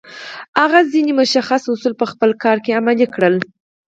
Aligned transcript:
هغه 0.61 0.79
ځينې 0.91 1.11
مشخص 1.21 1.63
اصول 1.73 1.93
په 1.99 2.05
خپل 2.11 2.29
کار 2.43 2.57
کې 2.63 2.77
عملي 2.79 3.07
کړل. 3.15 3.35